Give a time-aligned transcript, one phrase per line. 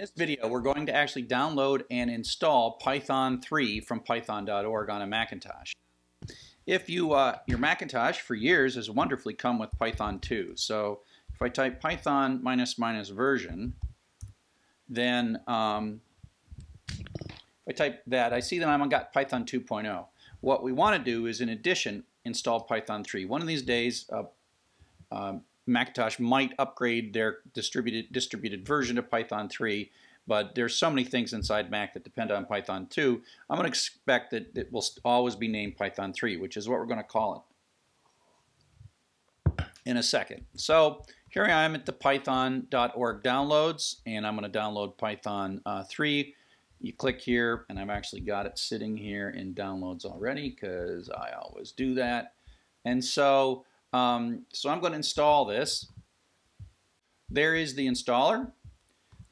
[0.00, 5.02] In this video, we're going to actually download and install Python 3 from python.org on
[5.02, 5.74] a Macintosh.
[6.66, 10.52] If you, uh, your Macintosh for years has wonderfully come with Python 2.
[10.54, 11.00] So
[11.34, 13.74] if I type Python minus minus version,
[14.88, 16.00] then um,
[16.88, 20.06] if I type that, I see that I've got Python 2.0.
[20.40, 23.26] What we want to do is, in addition, install Python 3.
[23.26, 24.22] One of these days, uh,
[25.12, 29.90] um, Macintosh might upgrade their distributed distributed version of Python 3,
[30.26, 33.20] but there's so many things inside Mac that depend on Python 2.
[33.48, 36.78] I'm going to expect that it will always be named Python 3, which is what
[36.78, 37.46] we're going to call
[39.56, 40.44] it in a second.
[40.56, 45.84] So here I am at the python.org downloads, and I'm going to download Python uh,
[45.84, 46.34] 3.
[46.80, 51.32] You click here, and I've actually got it sitting here in downloads already because I
[51.38, 52.34] always do that.
[52.84, 55.86] And so um, so I'm going to install this.
[57.28, 58.52] There is the installer.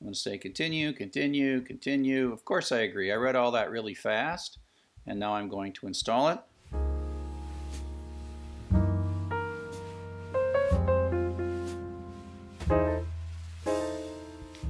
[0.00, 2.32] I'm going to say continue, continue, continue.
[2.32, 3.10] Of course I agree.
[3.10, 4.58] I read all that really fast.
[5.06, 6.38] And now I'm going to install it.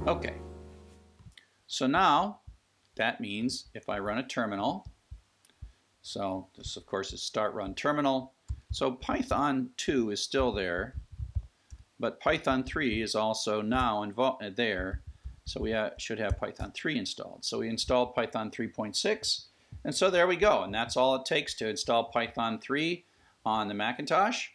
[0.07, 0.35] Okay.
[1.67, 2.41] So now
[2.95, 4.87] that means if I run a terminal,
[6.01, 8.36] so this of course is start run terminal,
[8.77, 10.97] so Python 2 is still there,
[11.99, 15.01] but Python 3 is also now uh, there.
[15.47, 17.43] So we ha should have Python 3 installed.
[17.43, 19.45] So we installed Python 3.6,
[19.83, 20.63] and so there we go.
[20.63, 23.03] And that's all it takes to install Python 3
[23.47, 24.49] on the Macintosh.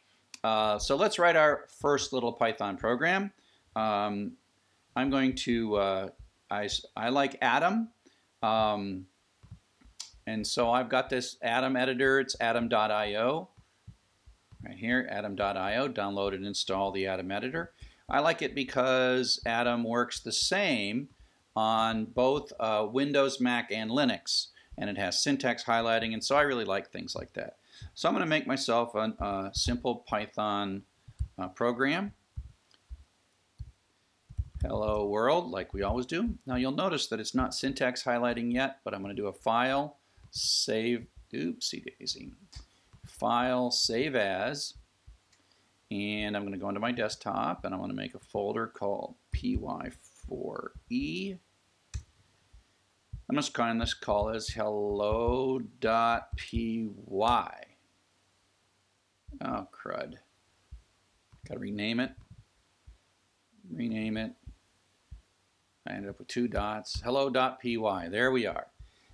[0.44, 3.32] Uh, so let's write our first little Python program.
[3.76, 4.34] Um,
[4.96, 6.10] I'm going to, uh,
[6.52, 7.90] I, I like Atom.
[8.44, 9.08] Um,
[10.28, 13.50] and so I've got this Atom editor, it's atom.io
[14.66, 17.72] right here, atom.io, download and install the Atom editor.
[18.10, 21.10] I like it because Atom works the same
[21.56, 26.42] on both uh, Windows, Mac, and Linux, and it has syntax highlighting, and so I
[26.42, 27.58] really like things like that.
[27.94, 30.84] So I'm going to make myself a, a simple Python
[31.38, 32.14] uh, program.
[34.62, 36.36] Hello world, like we always do.
[36.46, 39.34] Now you'll notice that it's not syntax highlighting yet, but I'm going to do a
[39.34, 39.98] file,
[40.30, 42.34] save, oopsie daisy.
[43.22, 44.74] File, Save As,
[45.92, 48.66] and I'm going to go into my desktop and I'm going to make a folder
[48.66, 51.38] called py4e.
[53.30, 55.70] I'm just going to call this hello.py.
[59.40, 60.16] Oh, crud.
[61.48, 62.14] Got to rename it.
[63.72, 64.34] Rename it.
[65.88, 67.00] I ended up with two dots.
[67.06, 68.10] Hello.py.
[68.10, 68.66] There we are.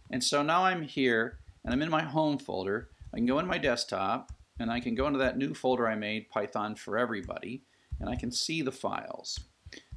[0.09, 3.47] And so now I'm here and I'm in my home folder I can go in
[3.47, 7.63] my desktop and I can go into that new folder I made, Python for Everybody,
[7.99, 9.39] and I can see the files.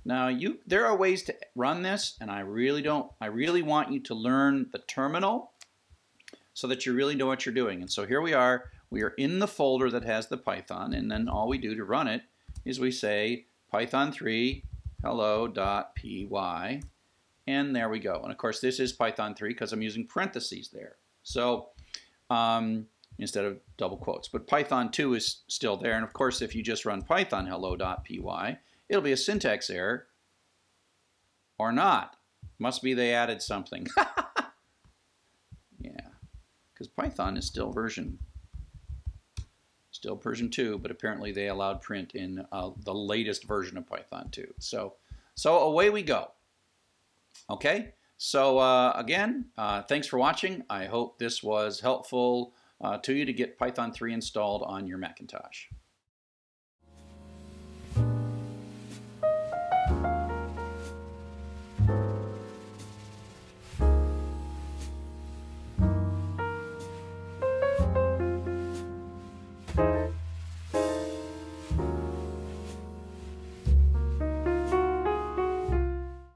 [0.04, 3.92] Now you there are ways to run this and I really don't I really want
[3.92, 5.52] you to learn the terminal
[6.54, 7.80] so that you really know what you're doing.
[7.80, 11.10] And so here we are, we are in the folder that has the Python and
[11.10, 12.22] then all we do to run it
[12.64, 14.64] is we say python 3
[15.02, 16.82] hello.py
[17.46, 18.20] and there we go.
[18.22, 20.96] And of course this is Python 3 because I'm using parentheses there.
[21.22, 21.68] So
[22.28, 22.86] um,
[23.18, 24.28] instead of double quotes.
[24.28, 25.94] But Python 2 is still there.
[25.94, 28.56] And of course, if you just run python hello.py,
[28.88, 30.06] it'll be a syntax error
[31.58, 32.16] or not.
[32.58, 33.86] Must be they added something.
[35.78, 36.08] yeah,
[36.72, 38.18] because Python is still version
[40.00, 44.28] still version 2, but apparently they allowed print in uh, the latest version of Python
[44.32, 44.46] 2.
[44.58, 44.94] So,
[45.34, 46.30] so away we go.
[47.50, 50.64] Okay, so uh, again, uh, thanks for watching.
[50.70, 54.98] I hope this was helpful Uh, to you to get Python 3 installed on your
[54.98, 55.66] Macintosh.